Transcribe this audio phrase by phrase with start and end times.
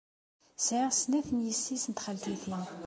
[0.65, 2.63] Sɛiɣ snat n yessi-s n txaltitin.